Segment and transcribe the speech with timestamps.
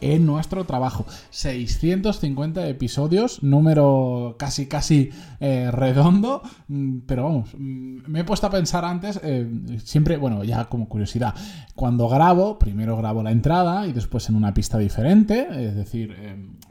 [0.00, 1.06] en nuestro trabajo.
[1.30, 8.50] 650 episodios, número casi casi eh, redondo, mm, pero vamos, mm, me he puesto a
[8.50, 9.46] pensar antes, eh,
[9.84, 11.34] siempre, bueno, ya como curiosidad,
[11.74, 16.14] cuando grabo, primero grabo la entrada y después en una pista diferente, es decir,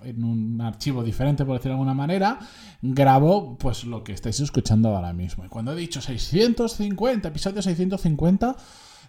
[0.04, 2.40] en un archivo diferente, por decirlo de alguna manera,
[2.82, 5.46] grabo pues lo que estáis escuchando ahora mismo.
[5.46, 8.56] Y cuando he dicho 650, episodio 650,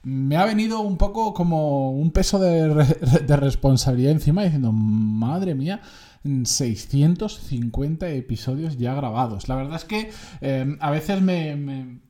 [0.02, 5.80] me ha venido un poco como un peso de, responsabilidad encima diciendo, madre mía,
[6.24, 9.48] 650 episodios ya grabados.
[9.48, 12.00] La verdad es que eh, a veces me,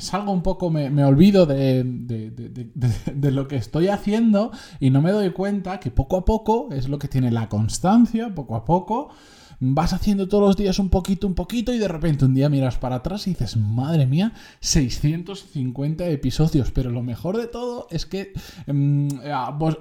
[0.00, 5.30] salgo un poco, me, olvido de, de, lo que estoy haciendo y no me doy
[5.30, 9.10] cuenta que poco a poco es lo que tiene la constancia, poco a poco
[9.60, 12.78] vas haciendo todos los días un poquito, un poquito y de repente un día miras
[12.78, 16.70] para atrás y dices, madre mía, 650 episodios.
[16.70, 18.32] Pero lo mejor de todo es que
[18.66, 19.08] em,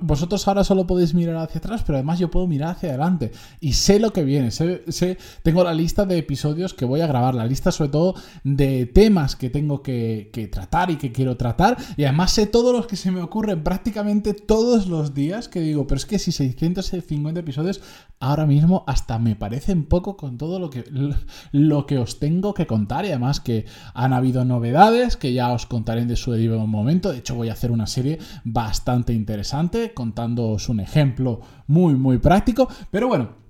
[0.02, 3.73] vosotros ahora solo podéis mirar hacia atrás, pero además yo puedo mirar hacia adelante y
[3.73, 7.46] sé lo que viene, sé, tengo la lista de episodios que voy a grabar, la
[7.46, 12.31] lista sobre todo de temas que tengo que tratar y que quiero tratar y además
[12.31, 16.06] sé todos los que se me ocurren prácticamente todos los días que digo, pero es
[16.06, 17.81] que si 650 episodios
[18.20, 20.83] ahora mismo hasta me parece poco con todo lo que,
[21.52, 25.66] lo que os tengo que contar y además que han habido novedades que ya os
[25.66, 27.11] contaré en de su debido momento.
[27.11, 32.67] De hecho voy a hacer una serie bastante interesante contándoos un ejemplo muy muy práctico.
[32.91, 33.44] Pero bueno,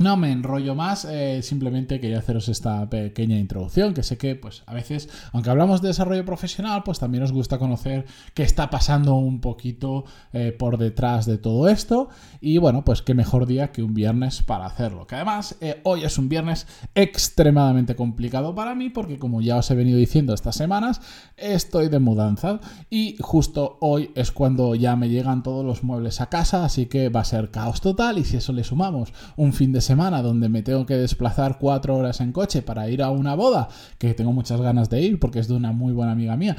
[0.00, 4.62] no me enrollo más, eh, simplemente quería haceros esta pequeña introducción, que sé que pues
[4.64, 9.16] a veces, aunque hablamos de desarrollo profesional, pues también os gusta conocer qué está pasando
[9.16, 12.08] un poquito eh, por detrás de todo esto.
[12.40, 15.06] Y bueno, pues qué mejor día que un viernes para hacerlo.
[15.06, 19.70] Que además eh, hoy es un viernes extremadamente complicado para mí, porque como ya os
[19.70, 21.02] he venido diciendo estas semanas,
[21.36, 22.60] estoy de mudanza.
[22.88, 27.10] Y justo hoy es cuando ya me llegan todos los muebles a casa, así que
[27.10, 28.16] va a ser caos total.
[28.16, 31.58] Y si eso le sumamos un fin de semana, semana donde me tengo que desplazar
[31.58, 33.68] cuatro horas en coche para ir a una boda,
[33.98, 36.56] que tengo muchas ganas de ir porque es de una muy buena amiga mía.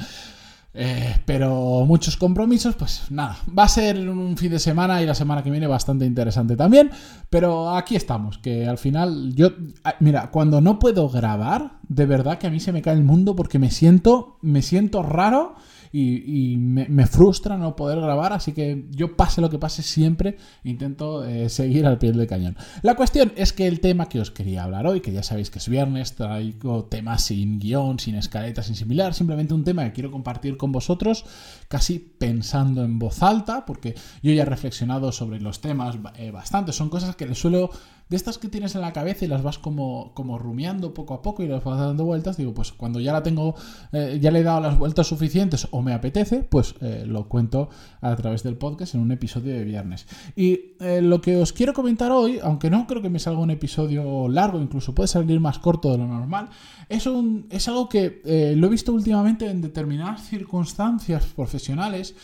[0.74, 5.14] Eh, pero muchos compromisos, pues nada, va a ser un fin de semana y la
[5.14, 6.90] semana que viene bastante interesante también,
[7.28, 9.48] pero aquí estamos, que al final yo,
[9.84, 13.04] ah, mira, cuando no puedo grabar, de verdad que a mí se me cae el
[13.04, 15.56] mundo porque me siento, me siento raro
[15.92, 21.24] y, me, frustra no poder grabar, así que yo pase lo que pase siempre intento
[21.24, 22.56] eh, seguir al pie del cañón.
[22.80, 25.58] La cuestión es que el tema que os quería hablar hoy, que ya sabéis que
[25.58, 30.10] es viernes, traigo temas sin guion, sin escaleta, sin similar, simplemente un tema que quiero
[30.10, 31.26] compartir con vosotros,
[31.68, 36.72] casi pensando en voz alta, porque yo ya he reflexionado sobre los temas eh, bastante,
[36.72, 37.70] son cosas que les suelo
[38.12, 41.22] de estas que tienes en la cabeza y las vas como, como rumiando poco a
[41.22, 43.54] poco y las vas dando vueltas, digo, pues cuando ya la tengo,
[43.90, 47.70] eh, ya le he dado las vueltas suficientes o me apetece, pues eh, lo cuento
[48.02, 50.06] a través del podcast en un episodio de viernes.
[50.36, 53.50] Y eh, lo que os quiero comentar hoy, aunque no creo que me salga un
[53.50, 56.50] episodio largo, incluso puede salir más corto de lo normal,
[56.90, 58.20] es, un, es algo que
[58.56, 62.14] lo he visto últimamente en determinadas circunstancias profesionales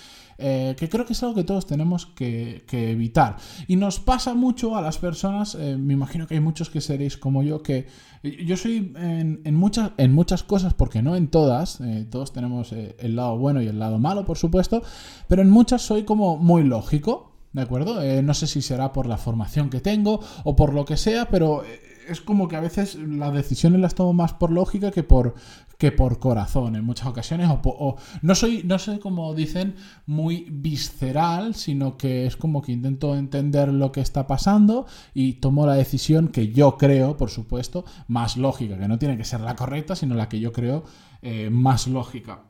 [0.41, 3.37] eh, que creo que es algo que todos tenemos que, evitar.
[3.67, 7.17] Y nos pasa mucho a las personas, eh, me imagino que hay muchos que seréis
[7.17, 7.89] como yo, que
[8.23, 13.17] yo soy en, muchas, en muchas cosas, porque no en todas, eh, todos tenemos el
[13.17, 14.83] lado bueno y el lado malo, por supuesto,
[15.27, 17.27] pero en muchas soy como muy lógico.
[17.51, 18.03] ¿De acuerdo?
[18.23, 21.63] no sé si será por la formación que tengo o por lo que sea, pero
[22.09, 25.35] es como que a veces las decisiones las tomo más por lógica que por,
[25.79, 27.49] que por corazón en muchas ocasiones.
[27.51, 29.77] O, no, soy, no soy, como dicen,
[30.07, 35.67] muy visceral, sino que es como que intento entender lo que está pasando y tomo
[35.67, 39.57] la decisión que yo creo, por supuesto, más lógica, que no tiene que ser la
[39.57, 40.85] correcta, sino la que yo creo
[41.23, 42.43] eh, más lógica.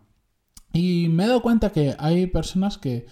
[0.73, 3.06] Y me he dado cuenta que hay personas que,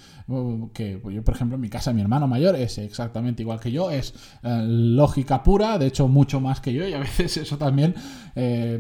[0.75, 3.91] que yo, por ejemplo, en mi casa, mi hermano mayor es exactamente igual que yo,
[3.91, 4.13] es
[4.43, 7.95] eh, lógica pura, de hecho, mucho más que yo, y a veces eso también
[8.35, 8.79] eh,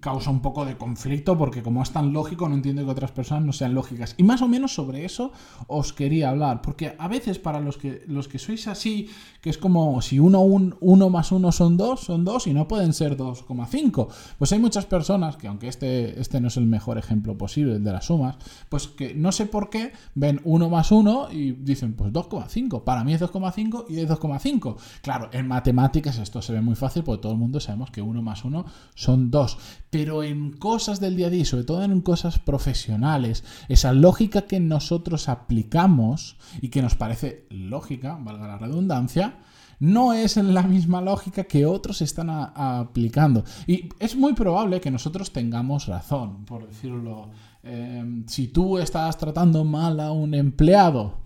[0.00, 3.44] causa un poco de conflicto, porque como es tan lógico, no entiendo que otras personas
[3.44, 4.14] no sean lógicas.
[4.16, 5.32] Y más o menos sobre eso
[5.66, 9.10] os quería hablar, porque a veces para los que, los que sois así,
[9.42, 12.66] que es como si uno, un, uno más uno son dos, son dos y no
[12.66, 14.08] pueden ser 2,5,
[14.38, 17.92] pues hay muchas personas que, aunque este, este no es el mejor ejemplo posible, de
[17.92, 18.36] las sumas,
[18.68, 22.84] pues que no sé por qué ven 1 más 1 y dicen, pues 2,5.
[22.84, 24.76] Para mí es 2,5 y es 2,5.
[25.02, 28.22] Claro, en matemáticas esto se ve muy fácil porque todo el mundo sabemos que 1
[28.22, 28.64] más 1
[28.94, 29.58] son 2.
[29.90, 34.60] Pero en cosas del día a día, sobre todo en cosas profesionales, esa lógica que
[34.60, 39.38] nosotros aplicamos y que nos parece lógica, valga la redundancia,
[39.78, 43.44] no es la misma lógica que otros están aplicando.
[43.66, 47.30] Y es muy probable que nosotros tengamos razón, por decirlo.
[47.68, 51.18] Em, si tú estás tratando mal a un empleado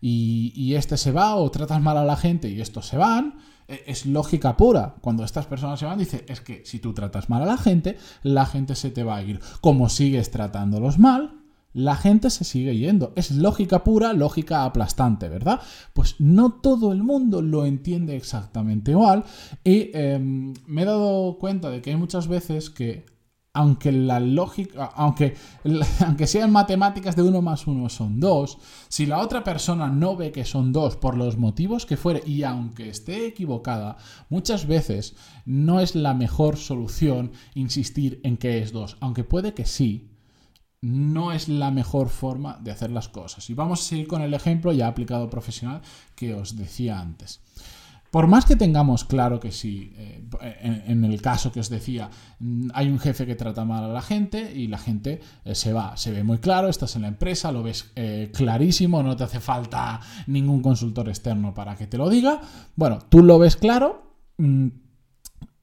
[0.00, 3.82] y, este se va, o tratas mal a la gente y estos se van, e,
[3.86, 4.96] es lógica pura.
[5.00, 7.96] Cuando estas personas se van, dice, es que si tú tratas mal a la gente,
[8.22, 9.40] la gente se te va a ir.
[9.62, 11.40] Como sigues tratándolos mal,
[11.72, 13.14] la gente se sigue yendo.
[13.16, 15.60] Es lógica pura, lógica aplastante, ¿verdad?
[15.94, 19.24] Pues no todo el mundo lo entiende exactamente igual
[19.64, 23.15] y em, me he dado cuenta de que hay muchas veces que
[23.56, 25.34] aunque la lógica, aunque,
[26.04, 28.58] aunque sean matemáticas de uno más uno son dos,
[28.88, 32.42] si la otra persona no ve que son dos por los motivos que fuere y
[32.42, 33.96] aunque esté equivocada,
[34.28, 35.16] muchas veces
[35.46, 40.10] no es la mejor solución insistir en que es dos, aunque puede que sí,
[40.82, 43.48] no es la mejor forma de hacer las cosas.
[43.48, 45.80] Y vamos a seguir con el ejemplo ya aplicado profesional
[46.14, 47.40] que os decía antes.
[48.16, 50.24] Por más que tengamos claro que sí, eh,
[50.86, 52.08] en, el caso que os decía,
[52.38, 55.74] mm, hay un jefe que trata mal a la gente y la gente eh, se
[55.74, 59.24] va, se ve muy claro, estás en la empresa, lo ves eh, clarísimo, no te
[59.24, 62.40] hace falta ningún consultor externo para que te lo diga.
[62.74, 64.68] Bueno, tú lo ves claro, mm,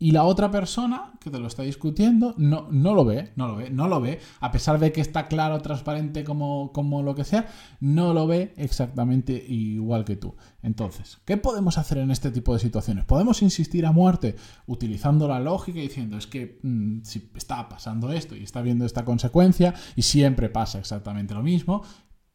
[0.04, 3.56] y la otra persona que te lo está discutiendo no, no lo ve, no lo
[3.56, 7.24] ve, no lo ve, a pesar de que está claro, transparente como, como lo que
[7.24, 7.48] sea,
[7.80, 10.36] no lo ve exactamente igual que tú.
[10.62, 13.06] Entonces, ¿qué podemos hacer en este tipo de situaciones?
[13.06, 14.36] Podemos insistir a muerte
[14.66, 18.84] utilizando la lógica y diciendo es que mm, si está pasando esto y está viendo
[18.84, 21.82] esta consecuencia y siempre pasa exactamente lo mismo,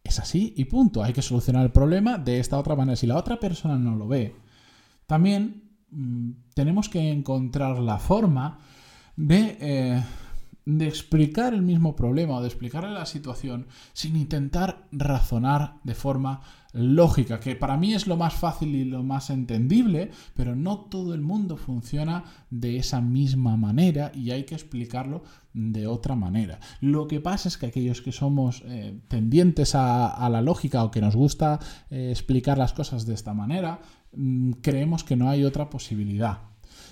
[0.02, 1.02] es así y punto.
[1.04, 2.96] Hay que solucionar el problema de esta otra manera.
[2.96, 4.36] Si la otra persona no lo ve,
[5.06, 5.67] también
[6.55, 8.58] tenemos que encontrar la forma
[9.17, 10.05] de, eh,
[10.64, 16.40] de, explicar el mismo problema o de explicarle la situación sin intentar razonar de forma
[16.73, 21.14] lógica, que para mí es lo más fácil y lo más entendible, pero no todo
[21.14, 25.23] el mundo funciona de esa misma manera y hay que explicarlo
[25.55, 26.61] de otra manera.
[26.81, 31.00] Lo que pasa es que aquellos que somos eh, tendientes a, la lógica o que
[31.00, 31.58] nos gusta
[31.90, 33.97] eh, explicar las cosas de esta manera, mm,
[34.62, 36.38] creemos que no hay otra posibilidad.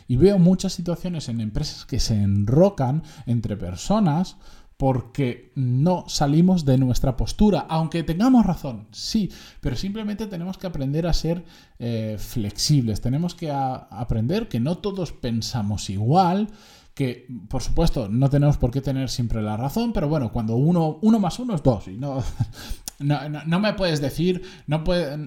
[0.08, 4.36] Y veo muchas situaciones en empresas que se enrocan entre personas
[4.76, 9.30] porque no salimos de nuestra postura, aunque tengamos razón, sí,
[9.60, 11.44] pero simplemente tenemos que aprender a ser
[11.78, 16.50] eh, flexibles, tenemos que aprender que no todos pensamos igual,
[16.92, 20.98] que por supuesto no tenemos por qué tener siempre la razón, pero bueno, cuando uno,
[21.00, 22.22] uno más uno es dos, y no,
[22.98, 24.84] no, me puedes decir, no,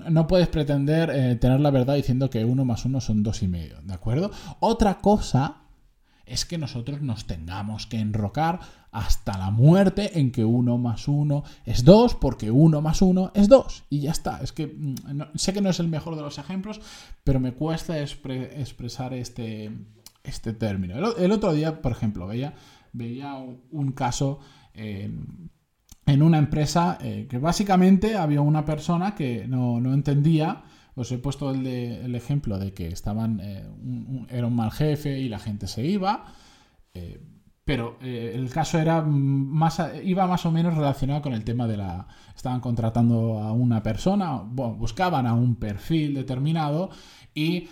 [0.09, 3.47] no puedes pretender eh, tener la verdad diciendo que uno más uno son dos y
[3.47, 4.31] medio, ¿de acuerdo?
[4.59, 5.63] Otra cosa
[6.29, 8.59] es que nosotros nos tengamos que enrocar
[8.91, 13.49] hasta la muerte en que 1 más 1 es 2, porque 1 más 1 es
[13.49, 13.83] 2.
[13.89, 14.39] Y ya está.
[14.41, 16.81] Es que mm, sé que no es el mejor de los ejemplos,
[17.23, 19.71] pero me cuesta expresar este,
[20.23, 20.95] este término.
[21.17, 22.53] El, otro día, por ejemplo, veía,
[22.93, 23.35] veía
[23.71, 24.39] un, caso
[26.09, 30.63] en una empresa eh, que básicamente había una persona que no, no entendía.
[30.95, 33.65] Os he puesto el, el ejemplo de que estaban, eh,
[34.29, 36.25] era un mal jefe y la gente se iba,
[36.93, 37.21] eh,
[37.63, 42.07] pero el caso era más, iba más o menos relacionado con el tema de la...
[42.35, 46.89] Estaban contratando a una persona, buscaban a un perfil determinado
[47.35, 47.69] y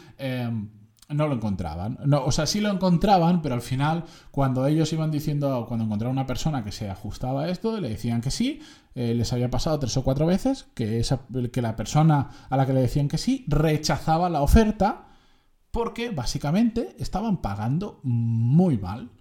[1.10, 2.00] no lo encontraban.
[2.06, 6.18] No, o sea, sí lo encontraban, pero al final, cuando ellos iban diciendo, cuando encontraban
[6.18, 8.62] una persona que se ajustaba a esto, le decían que sí,
[8.96, 11.22] eh, les había pasado tres o cuatro veces que, esa,
[11.52, 15.06] que la persona a la que le decían que sí rechazaba la oferta
[15.72, 19.12] porque básicamente estaban pagando muy mal.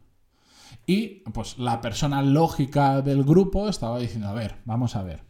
[0.87, 5.26] Y pues la persona lógica del grupo estaba diciendo, a ver, vamos a ver,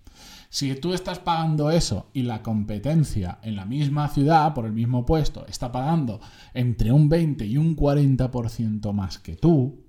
[0.49, 5.05] si tú estás pagando eso y la competencia en la misma ciudad, por el mismo
[5.05, 6.21] puesto, está pagando
[6.55, 9.87] entre un 20 y un 40% más que tú,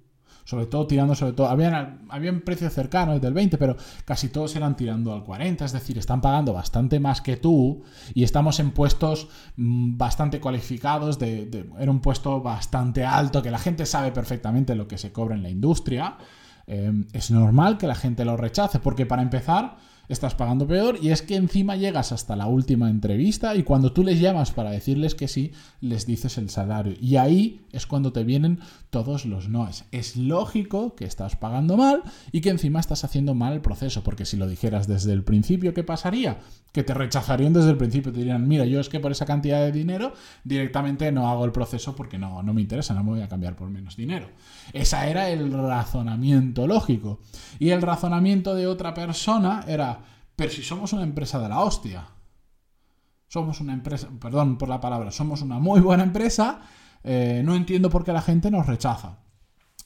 [0.48, 4.78] sobre todo tirando, sobre todo, habían, habían precios cercanos del 20, pero casi todos eran
[4.78, 7.84] tirando al 40, es decir, están pagando bastante más que tú
[8.14, 13.60] y estamos en puestos mm, bastante cualificados, de, era un puesto bastante alto, que la
[13.60, 16.18] gente sabe perfectamente lo que se cobra en la industria.
[16.66, 19.76] Eh, es normal que la gente lo rechace, porque para empezar,
[20.10, 24.04] estás pagando peor y es que encima llegas hasta la última entrevista y cuando tú
[24.04, 26.94] les llamas para decirles que sí, les dices el salario.
[27.02, 28.60] Y ahí es cuando te vienen
[28.90, 29.86] todos los noes.
[29.92, 34.26] Es lógico que estás pagando mal y que encima estás haciendo mal el proceso, porque
[34.26, 36.40] si lo dijeras desde el principio, ¿qué pasaría?
[36.72, 39.60] Que te rechazarían desde el principio, te dirían, mira, yo es que por esa cantidad
[39.60, 43.22] de dinero directamente no hago el proceso porque no, no me interesa, no me voy
[43.22, 44.28] a cambiar por menos dinero.
[44.74, 47.20] Ese era el razonamiento lógico.
[47.60, 49.97] Y el razonamiento de otra persona era,
[50.38, 52.08] pero si somos una empresa de la hostia,
[53.28, 56.62] somos una empresa, perdón por la palabra, somos una muy buena empresa,
[57.04, 59.18] eh, no entiendo por qué la gente nos rechaza.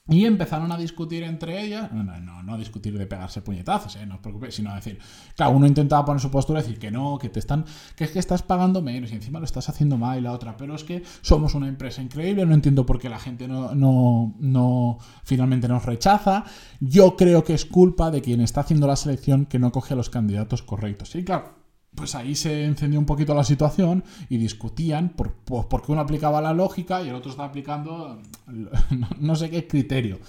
[0.09, 4.05] Y empezaron a discutir entre ellas, no, no, no discutir de pegarse puñetazos, ¿eh?
[4.07, 4.97] no os preocupéis, sino decir,
[5.37, 7.65] cada uno intentaba poner su postura, decir que no, que te están,
[7.95, 10.57] que es que estás pagando menos y encima lo estás haciendo mal y la otra,
[10.57, 14.35] pero es que somos una empresa increíble, no entiendo por qué la gente no, no,
[14.39, 16.45] no finalmente nos rechaza.
[16.79, 19.97] Yo creo que es culpa de quien está haciendo la selección que no coge a
[19.97, 21.15] los candidatos correctos.
[21.15, 21.60] Y claro,
[21.95, 26.41] pues ahí se encendió un poquito la situación y discutían por, por, porque uno aplicaba
[26.41, 30.19] la lógica y el otro estaba aplicando no, no sé qué criterio.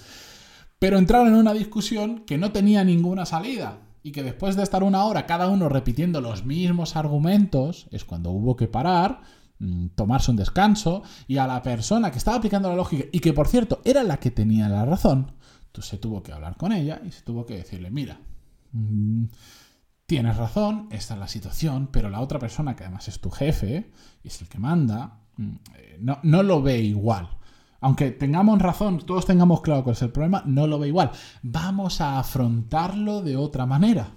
[0.79, 4.83] Pero entraron en una discusión que no tenía ninguna salida y que después de estar
[4.83, 9.21] una hora cada uno repitiendo los mismos argumentos es cuando hubo que parar,
[9.59, 13.31] mm, tomarse un descanso y a la persona que estaba aplicando la lógica y que
[13.31, 15.31] por cierto era la que tenía la razón,
[15.67, 18.19] entonces se tuvo que hablar con ella y se tuvo que decirle, mira,
[18.73, 19.23] mmm,
[20.05, 23.91] tienes razón, esta es la situación, pero la otra persona, que además es tu jefe
[24.23, 25.19] y es el que manda,
[25.99, 27.29] no, no lo ve igual.
[27.81, 31.11] Aunque tengamos razón, todos tengamos claro cuál es el problema, no lo ve igual.
[31.41, 34.13] Vamos a afrontarlo de otra manera.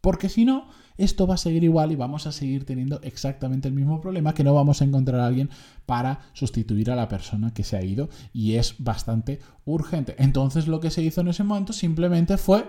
[0.00, 3.74] Porque si no, esto va a seguir igual y vamos a seguir teniendo exactamente el
[3.74, 5.50] mismo problema que no vamos a encontrar a alguien
[5.86, 10.14] para sustituir a la persona que se ha ido y es bastante urgente.
[10.18, 12.66] Entonces lo que se hizo en ese momento simplemente fue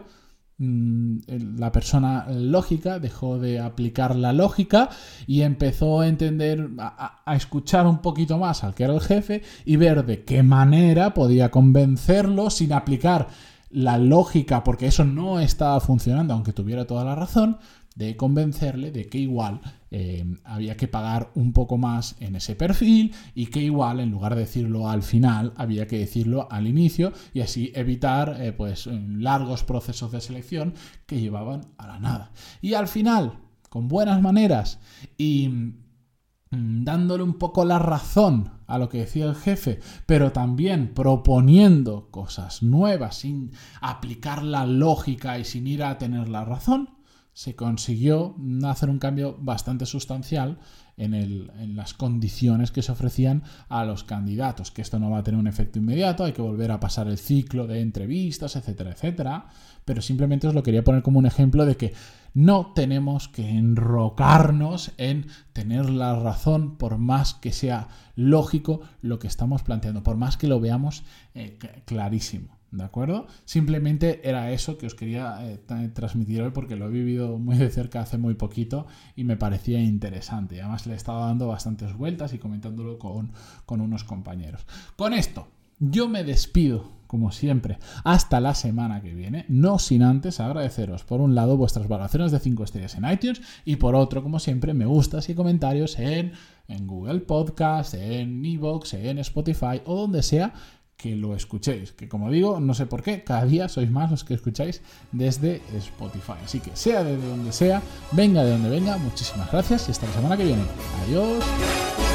[0.62, 4.90] la persona lógica dejó de aplicar la lógica
[5.26, 9.42] y empezó a entender, a, a, escuchar un poquito más al que era el jefe
[9.66, 13.28] y ver de qué manera podía convencerlo sin aplicar
[13.72, 17.58] la lógica, porque eso no estaba funcionando, aunque tuviera toda la razón,
[17.96, 23.14] de convencerle de que igual eh, había que pagar un poco más en ese perfil
[23.36, 27.42] y que igual en lugar de decirlo al final había que decirlo al inicio y
[27.42, 30.74] así evitar eh, pues largos procesos de selección
[31.06, 32.32] que llevaban a la nada.
[32.62, 34.80] Y al final, con buenas maneras
[35.18, 40.94] y mm, dándole un poco la razón a lo que decía el jefe, pero también
[40.94, 46.90] proponiendo cosas nuevas sin aplicar la lógica y sin ir a tener la razón,
[47.34, 48.36] se consiguió
[48.66, 50.60] hacer un cambio bastante sustancial
[51.02, 55.40] en, las condiciones que se ofrecían a los candidatos, que esto no va a tener
[55.40, 59.46] un efecto inmediato, hay que volver a pasar el ciclo de entrevistas, etcétera, etcétera,
[59.86, 61.94] pero simplemente os lo quería poner como un ejemplo de que
[62.34, 69.28] no tenemos que enrocarnos en tener la razón por más que sea lógico lo que
[69.28, 71.04] estamos planteando, por más que lo veamos
[71.34, 72.62] eh, clarísimo.
[72.72, 73.28] ¿De acuerdo?
[73.44, 75.60] Simplemente era eso que os quería eh,
[75.94, 79.82] transmitir hoy porque lo he vivido muy de cerca hace muy poquito y me parecía
[79.82, 80.62] interesante.
[80.62, 83.32] Además le he estado dando bastantes vueltas y comentándolo con,
[83.66, 84.66] con unos compañeros.
[84.98, 85.48] Con esto,
[85.80, 91.22] yo me despido, como siempre, hasta la semana que viene, no sin antes agradeceros, por
[91.22, 94.86] un lado, vuestras valoraciones de 5 estrellas en iTunes y por otro, como siempre, me
[94.86, 96.34] gustas y comentarios en,
[96.68, 100.54] en Google Podcast, en Evox, en Spotify o donde sea
[101.02, 101.92] que lo escuchéis.
[101.92, 104.82] Que como digo, no sé por qué, cada día sois más los que escucháis
[105.12, 106.34] desde Spotify.
[106.46, 107.82] Así que sea desde donde sea,
[108.12, 110.64] venga de donde venga, muchísimas gracias y hasta la semana que viene.
[111.08, 112.11] Adiós.